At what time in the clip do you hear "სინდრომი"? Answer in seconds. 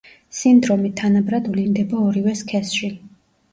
0.37-0.91